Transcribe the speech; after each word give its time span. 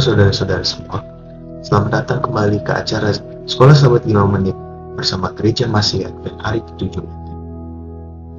Saudara-saudara 0.00 0.64
semua, 0.64 1.04
selamat 1.60 1.92
datang 1.92 2.24
kembali 2.24 2.64
ke 2.64 2.72
acara 2.72 3.12
Sekolah 3.44 3.76
Sahabat 3.76 4.08
5 4.08 4.32
Menit 4.32 4.56
bersama 4.96 5.28
Gereja 5.36 5.68
Masih 5.68 6.08
Advent 6.08 6.40
hari 6.40 6.64
ke-7 6.72 7.04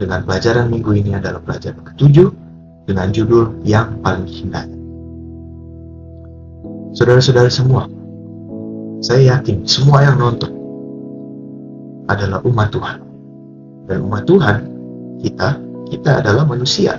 Dengan 0.02 0.26
pelajaran 0.26 0.74
minggu 0.74 0.90
ini 0.98 1.14
adalah 1.14 1.38
pelajaran 1.46 1.86
ke-7 1.86 2.34
dengan 2.90 3.14
judul 3.14 3.62
Yang 3.62 3.94
Paling 4.02 4.26
Hina. 4.26 4.62
Saudara-saudara 6.98 7.54
semua, 7.54 7.86
saya 9.06 9.38
yakin 9.38 9.62
semua 9.70 10.02
yang 10.02 10.18
nonton 10.18 10.50
adalah 12.10 12.42
umat 12.42 12.74
Tuhan. 12.74 12.98
Dan 13.86 14.10
umat 14.10 14.26
Tuhan, 14.26 14.66
kita, 15.22 15.62
kita 15.94 16.26
adalah 16.26 16.42
manusia. 16.42 16.98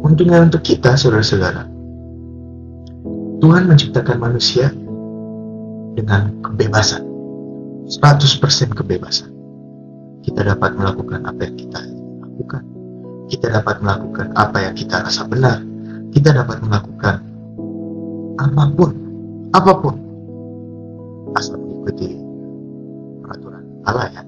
Untungnya 0.00 0.48
untuk 0.48 0.64
kita, 0.64 0.96
saudara-saudara, 0.96 1.73
Tuhan 3.44 3.68
menciptakan 3.68 4.24
manusia 4.24 4.72
dengan 5.92 6.32
kebebasan. 6.40 7.04
100% 7.92 8.72
kebebasan. 8.72 9.28
Kita 10.24 10.48
dapat 10.48 10.72
melakukan 10.72 11.28
apa 11.28 11.44
yang 11.44 11.52
kita 11.60 11.84
lakukan. 12.24 12.64
Kita 13.28 13.52
dapat 13.52 13.84
melakukan 13.84 14.32
apa 14.32 14.64
yang 14.64 14.72
kita 14.72 15.04
rasa 15.04 15.28
benar. 15.28 15.60
Kita 16.16 16.32
dapat 16.32 16.64
melakukan 16.64 17.20
apa 18.40 18.64
pun, 18.72 18.90
apa 19.52 19.72
pun. 19.76 19.94
Asal 21.36 21.60
mengikuti 21.60 22.16
peraturan 23.20 23.60
Allah 23.84 24.08
ya. 24.08 24.22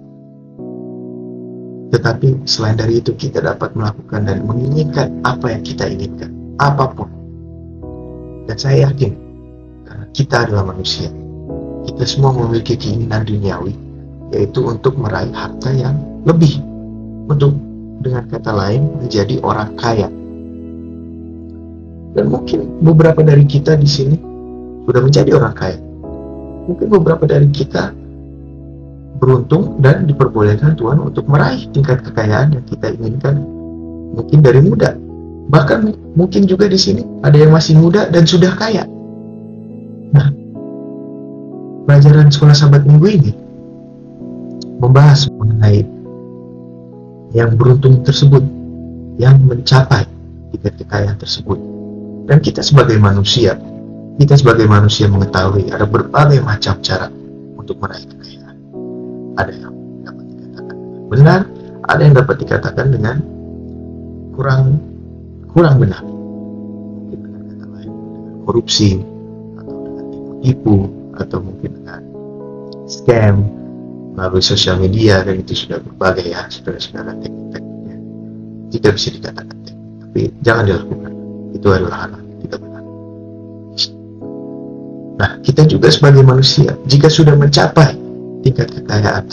Tetapi 1.97 2.44
selain 2.44 2.77
dari 2.77 3.00
itu 3.00 3.17
kita 3.17 3.41
dapat 3.41 3.72
melakukan 3.72 4.28
dan 4.28 4.44
menginginkan 4.44 5.09
apa 5.25 5.56
yang 5.56 5.64
kita 5.64 5.89
inginkan, 5.89 6.28
apa 6.61 6.92
pun. 6.92 7.16
Dan 8.57 8.73
saya 8.73 8.89
yakin, 8.89 9.12
karena 9.85 10.07
kita 10.17 10.49
adalah 10.49 10.73
manusia, 10.73 11.12
kita 11.93 12.09
semua 12.09 12.33
memiliki 12.33 12.73
keinginan 12.73 13.29
duniawi, 13.29 13.77
yaitu 14.33 14.65
untuk 14.65 14.97
meraih 14.97 15.29
harta 15.37 15.77
yang 15.77 15.93
lebih, 16.25 16.65
untuk 17.29 17.53
dengan 18.01 18.25
kata 18.25 18.57
lain 18.57 18.97
menjadi 18.97 19.45
orang 19.45 19.77
kaya. 19.77 20.09
Dan 22.17 22.33
mungkin 22.33 22.81
beberapa 22.81 23.21
dari 23.21 23.45
kita 23.45 23.77
di 23.77 23.84
sini 23.84 24.17
sudah 24.89 25.05
menjadi 25.05 25.37
orang 25.37 25.53
kaya. 25.53 25.77
Mungkin 26.73 26.89
beberapa 26.97 27.29
dari 27.29 27.53
kita 27.53 27.93
beruntung 29.21 29.84
dan 29.84 30.09
diperbolehkan 30.09 30.81
Tuhan 30.81 31.05
untuk 31.05 31.29
meraih 31.29 31.61
tingkat 31.77 32.01
kekayaan 32.09 32.57
yang 32.57 32.65
kita 32.65 32.89
inginkan 32.89 33.37
mungkin 34.17 34.41
dari 34.41 34.65
muda 34.65 34.97
bahkan 35.47 35.94
mungkin 36.19 36.44
juga 36.47 36.66
di 36.66 36.78
sini 36.78 37.02
ada 37.22 37.39
yang 37.39 37.55
masih 37.55 37.78
muda 37.78 38.11
dan 38.11 38.27
sudah 38.27 38.50
kaya. 38.58 38.84
Nah 40.11 40.28
pelajaran 41.86 42.30
sekolah 42.30 42.55
sahabat 42.55 42.83
minggu 42.83 43.06
ini 43.06 43.33
membahas 44.83 45.30
mengenai 45.38 45.86
yang 47.34 47.55
beruntung 47.55 48.03
tersebut 48.03 48.42
yang 49.16 49.38
mencapai 49.47 50.05
tingkat 50.55 50.75
kekayaan 50.83 51.19
tersebut. 51.19 51.58
Dan 52.27 52.42
kita 52.42 52.58
sebagai 52.58 52.98
manusia 52.98 53.55
kita 54.16 54.33
sebagai 54.33 54.64
manusia 54.64 55.06
mengetahui 55.12 55.69
ada 55.69 55.84
berbagai 55.84 56.41
macam 56.41 56.81
cara 56.81 57.12
untuk 57.60 57.76
meraih 57.84 58.09
kekayaan. 58.09 58.56
Ada 59.37 59.53
yang 59.53 59.72
dapat 60.09 60.25
dikatakan 60.32 60.76
benar, 61.12 61.41
ada 61.84 62.00
yang 62.00 62.15
dapat 62.16 62.37
dikatakan 62.41 62.87
dengan 62.97 63.16
kurang 64.32 64.81
kurang 65.56 65.81
benar. 65.81 66.05
Mungkin 66.05 67.19
dengan 67.25 67.41
kata 67.49 67.65
lain 67.65 67.93
dengan 68.12 68.34
korupsi 68.44 69.00
atau 69.56 69.77
dengan 69.89 70.05
tipu-tipu 70.12 70.77
atau 71.17 71.39
mungkin 71.41 71.71
dengan 71.81 72.00
scam 72.84 73.37
melalui 74.12 74.45
sosial 74.45 74.77
media 74.77 75.25
dan 75.25 75.41
itu 75.41 75.56
sudah 75.56 75.81
berbagai 75.81 76.28
ya 76.28 76.45
saudara-saudara 76.53 77.16
teknik-tekniknya 77.25 77.97
tidak 78.77 78.93
bisa 79.00 79.09
dikatakan 79.16 79.56
teknik 79.65 79.93
tapi 80.05 80.21
jangan 80.45 80.65
dilakukan 80.69 81.12
itu 81.53 81.69
adalah 81.69 81.99
hal 82.05 82.12
tidak 82.45 82.59
benar 82.65 82.83
nah 85.21 85.31
kita 85.45 85.62
juga 85.69 85.89
sebagai 85.93 86.25
manusia 86.25 86.72
jika 86.89 87.09
sudah 87.12 87.37
mencapai 87.37 87.93
tingkat 88.41 88.72
kekayaan 88.72 89.25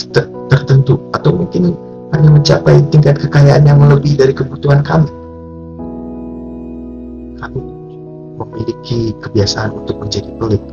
tertentu 0.51 1.00
atau 1.16 1.31
mungkin 1.31 1.78
hanya 2.12 2.29
mencapai 2.29 2.81
tingkat 2.91 3.22
kekayaan 3.22 3.63
yang 3.66 3.81
melebihi 3.81 4.17
dari 4.22 4.33
kebutuhan 4.38 4.85
kami. 4.85 5.22
Kami 7.43 7.59
memiliki 8.39 9.11
kebiasaan 9.19 9.75
untuk 9.83 9.99
menjadi 9.99 10.31
pelit, 10.39 10.63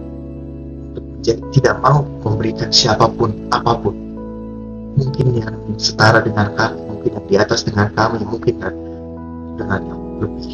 untuk 0.94 1.02
menjadi 1.02 1.42
tidak 1.50 1.74
mau 1.82 2.06
memberikan 2.22 2.70
siapa 2.70 3.10
pun 3.10 3.34
apa 3.50 3.74
pun. 3.74 3.90
Mungkin 4.94 5.26
yang 5.34 5.54
setara 5.82 6.22
dengan 6.22 6.54
kami, 6.54 6.78
mungkin 6.86 7.10
yang 7.18 7.26
di 7.26 7.36
atas 7.42 7.66
dengan 7.66 7.90
kami, 7.98 8.22
mungkin 8.22 8.54
dengan 9.58 9.80
yang 9.82 10.00
lebih 10.22 10.50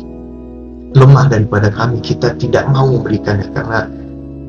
lemah 0.97 1.28
daripada 1.28 1.69
kami, 1.69 2.00
kita 2.00 2.32
tidak 2.41 2.65
mau 2.72 2.88
memberikannya 2.88 3.53
karena 3.53 3.84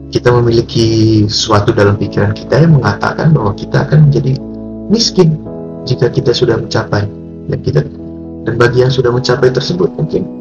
kita 0.08 0.32
memiliki 0.32 0.88
suatu 1.28 1.76
dalam 1.76 2.00
pikiran 2.00 2.32
kita 2.32 2.64
yang 2.64 2.80
mengatakan 2.80 3.36
bahwa 3.36 3.52
kita 3.60 3.84
akan 3.84 4.08
menjadi 4.08 4.40
miskin 4.88 5.36
jika 5.84 6.08
kita 6.08 6.32
sudah 6.32 6.56
mencapai 6.56 7.04
dan 7.52 7.60
kita 7.60 7.84
dan 8.48 8.56
bagi 8.56 8.88
yang 8.88 8.92
sudah 8.92 9.12
mencapai 9.12 9.52
tersebut 9.52 9.92
mungkin 10.00 10.37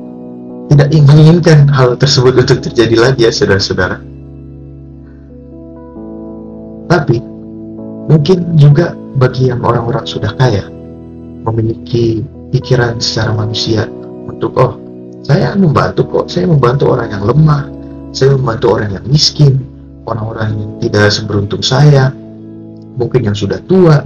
tidak 0.73 0.89
menginginkan 0.91 1.69
hal 1.71 1.95
tersebut 1.95 2.35
untuk 2.37 2.59
terjadi 2.63 2.97
lagi 2.99 3.27
ya 3.27 3.33
saudara-saudara 3.33 3.99
tapi 6.87 7.19
mungkin 8.07 8.39
juga 8.55 8.95
bagi 9.19 9.51
yang 9.51 9.63
orang-orang 9.63 10.07
sudah 10.07 10.31
kaya 10.39 10.67
memiliki 11.47 12.23
pikiran 12.55 12.99
secara 13.03 13.35
manusia 13.35 13.87
untuk 14.27 14.55
oh 14.59 14.79
saya 15.27 15.55
membantu 15.59 16.07
kok 16.07 16.27
saya 16.31 16.47
membantu 16.47 16.95
orang 16.95 17.11
yang 17.11 17.25
lemah 17.27 17.77
saya 18.17 18.33
membantu 18.33 18.81
orang 18.81 18.97
yang 18.97 19.05
miskin, 19.13 19.61
orang-orang 20.09 20.57
yang 20.57 20.73
tidak 20.81 21.13
seberuntung 21.13 21.61
saya, 21.61 22.09
mungkin 22.97 23.29
yang 23.29 23.37
sudah 23.37 23.61
tua, 23.69 24.01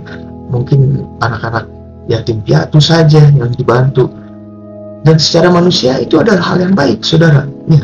mungkin 0.50 1.06
anak-anak 1.22 1.71
yatim 2.10 2.42
piatu 2.42 2.82
saja 2.82 3.31
yang 3.31 3.54
dibantu. 3.54 4.10
Dan 5.00 5.16
secara 5.16 5.49
manusia 5.49 5.97
itu 5.97 6.21
adalah 6.21 6.44
hal 6.44 6.59
yang 6.61 6.75
baik, 6.77 7.00
saudara. 7.00 7.49
Ya. 7.69 7.83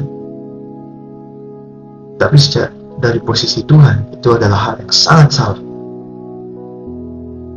Tapi 2.21 2.37
secara, 2.37 2.73
dari 3.01 3.21
posisi 3.21 3.65
Tuhan 3.65 4.21
itu 4.21 4.29
adalah 4.37 4.73
hal 4.73 4.75
yang 4.85 4.93
sangat 4.93 5.29
salah. 5.33 5.61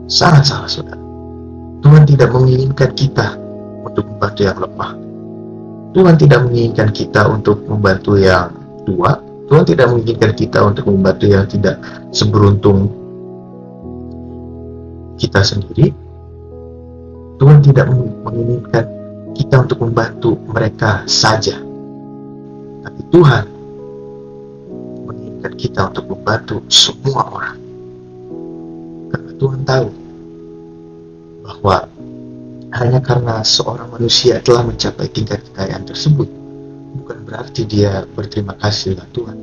Sangat 0.07 0.43
salah, 0.47 0.69
saudara. 0.71 1.03
Tuhan 1.79 2.03
tidak 2.07 2.29
menginginkan 2.31 2.91
kita 2.95 3.35
untuk 3.83 4.07
membantu 4.07 4.41
yang 4.47 4.57
lemah. 4.59 4.91
Tuhan 5.89 6.15
tidak 6.21 6.39
menginginkan 6.45 6.89
kita 6.93 7.21
untuk 7.27 7.57
membantu 7.65 8.13
yang 8.19 8.53
tua, 8.85 9.17
Tuhan 9.49 9.65
tidak 9.65 9.87
menginginkan 9.89 10.31
kita 10.37 10.59
untuk 10.61 10.85
membantu 10.85 11.25
yang 11.25 11.45
tidak 11.49 11.81
seberuntung 12.13 12.93
kita 15.17 15.41
sendiri. 15.41 15.89
Tuhan 17.41 17.59
tidak 17.65 17.89
menginginkan 18.21 18.85
kita 19.35 19.65
untuk 19.65 19.83
membantu 19.83 20.37
mereka 20.49 21.03
saja. 21.05 21.57
Tapi 22.85 23.01
Tuhan 23.11 23.45
menginginkan 25.05 25.53
kita 25.57 25.81
untuk 25.93 26.05
membantu 26.15 26.55
semua 26.71 27.21
orang. 27.29 27.57
Karena 29.09 29.31
Tuhan 29.37 29.61
tahu 29.65 29.87
bahwa 31.45 31.77
hanya 32.79 32.99
karena 33.01 33.41
seorang 33.41 33.89
manusia 33.89 34.37
telah 34.45 34.61
mencapai 34.61 35.09
tingkat 35.09 35.41
kekayaan 35.49 35.83
tersebut, 35.89 36.29
bukan 36.97 37.25
berarti 37.25 37.65
dia 37.65 38.05
berterima 38.13 38.57
kasih 38.57 38.97
dengan 38.97 39.09
Tuhan 39.13 39.37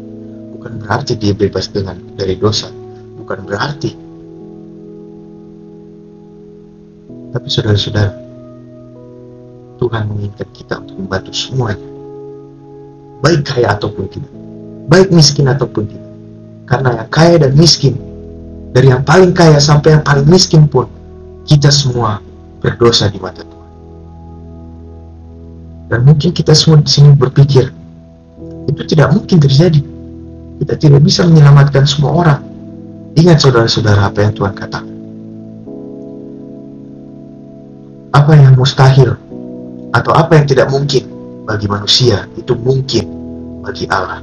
bukan 0.59 0.83
berarti 0.83 1.15
dia 1.15 1.31
bebas 1.31 1.71
dengan 1.71 1.95
dari 2.19 2.35
dosa 2.35 2.67
bukan 3.23 3.39
berarti 3.47 3.91
tapi 7.31 7.47
saudara-saudara 7.47 8.26
Tuhan 9.87 10.11
menginginkan 10.11 10.49
kita 10.51 10.83
untuk 10.83 10.97
membantu 10.99 11.31
semuanya 11.31 11.87
baik 13.23 13.47
kaya 13.47 13.79
ataupun 13.79 14.05
tidak 14.11 14.33
baik 14.91 15.09
miskin 15.15 15.47
ataupun 15.47 15.87
tidak 15.87 16.11
karena 16.67 16.91
yang 16.99 17.09
kaya 17.15 17.35
dan 17.39 17.53
miskin 17.55 17.95
dari 18.75 18.91
yang 18.91 19.07
paling 19.07 19.31
kaya 19.31 19.63
sampai 19.63 19.95
yang 19.95 20.03
paling 20.03 20.27
miskin 20.27 20.67
pun 20.67 20.91
kita 21.47 21.71
semua 21.71 22.19
berdosa 22.59 23.07
di 23.07 23.23
mata 23.23 23.47
Tuhan 23.47 23.57
dan 25.87 26.03
mungkin 26.03 26.35
kita 26.35 26.51
semua 26.51 26.83
di 26.83 26.91
sini 26.91 27.15
berpikir, 27.15 27.71
itu 28.67 28.83
tidak 28.91 29.15
mungkin 29.15 29.39
terjadi. 29.39 29.79
Kita 30.57 30.75
tidak 30.75 31.01
bisa 31.07 31.23
menyelamatkan 31.23 31.87
semua 31.87 32.11
orang. 32.27 32.41
Ingat 33.15 33.39
saudara-saudara 33.47 34.11
apa 34.11 34.19
yang 34.27 34.35
Tuhan 34.35 34.55
katakan. 34.57 34.97
Apa 38.11 38.33
yang 38.35 38.59
mustahil 38.59 39.15
atau 39.97 40.13
apa 40.13 40.37
yang 40.37 40.45
tidak 40.45 40.69
mungkin 40.69 41.09
bagi 41.49 41.65
manusia 41.65 42.29
itu 42.37 42.53
mungkin 42.53 43.09
bagi 43.65 43.89
Allah. 43.89 44.21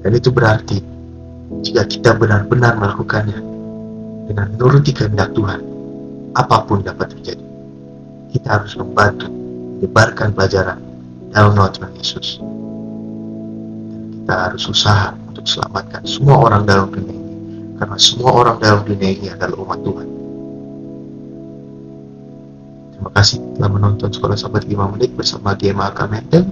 Dan 0.00 0.16
itu 0.16 0.32
berarti 0.32 0.80
jika 1.60 1.84
kita 1.84 2.16
benar-benar 2.16 2.80
melakukannya 2.80 3.36
dengan 4.32 4.46
menuruti 4.56 4.96
kehendak 4.96 5.36
Tuhan, 5.36 5.60
apa 6.32 6.64
pun 6.64 6.80
dapat 6.80 7.12
terjadi. 7.12 7.44
Kita 8.32 8.60
harus 8.60 8.72
membantu 8.80 9.28
menyebarkan 9.28 10.32
pelajaran 10.32 10.80
dalam 11.36 11.52
nama 11.52 11.68
Tuhan 11.68 11.92
Yesus. 12.00 12.40
Dan 13.92 14.02
kita 14.12 14.34
harus 14.48 14.64
usaha 14.68 15.12
untuk 15.28 15.44
selamatkan 15.44 16.04
semua 16.08 16.48
orang 16.48 16.64
dalam 16.64 16.88
dunia 16.88 17.12
ini, 17.12 17.76
karena 17.76 17.96
semua 18.00 18.30
orang 18.44 18.56
dalam 18.60 18.80
dunia 18.88 19.10
ini 19.12 19.26
adalah 19.32 19.56
umat 19.64 19.80
Tuhan. 19.84 20.17
Kasih 23.18 23.42
telah 23.58 23.66
menonton 23.66 24.14
Sekolah 24.14 24.38
Sahabat 24.38 24.62
5 24.70 24.94
Menit 24.94 25.10
bersama 25.18 25.50
GMA 25.58 25.90
Kametel. 25.90 26.46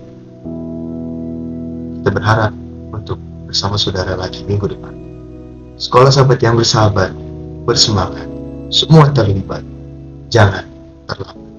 Kita 2.02 2.10
berharap 2.10 2.50
untuk 2.90 3.22
bersama 3.46 3.78
saudara 3.78 4.18
lagi 4.18 4.42
minggu 4.42 4.74
depan. 4.74 4.90
Sekolah 5.78 6.10
Sahabat 6.10 6.42
yang 6.42 6.58
bersahabat, 6.58 7.14
bersemangat, 7.62 8.26
semua 8.74 9.06
terlibat. 9.14 9.62
Jangan 10.26 10.66
terlambat. 11.06 11.55